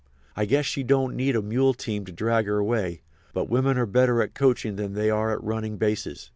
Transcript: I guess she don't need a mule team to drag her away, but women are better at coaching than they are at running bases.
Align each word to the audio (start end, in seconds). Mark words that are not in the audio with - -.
I 0.35 0.45
guess 0.45 0.65
she 0.65 0.81
don't 0.81 1.15
need 1.15 1.35
a 1.35 1.43
mule 1.43 1.75
team 1.75 2.05
to 2.05 2.11
drag 2.11 2.47
her 2.47 2.57
away, 2.57 3.03
but 3.35 3.51
women 3.51 3.77
are 3.77 3.85
better 3.85 4.19
at 4.23 4.33
coaching 4.33 4.75
than 4.75 4.93
they 4.93 5.11
are 5.11 5.31
at 5.31 5.43
running 5.43 5.77
bases. 5.77 6.27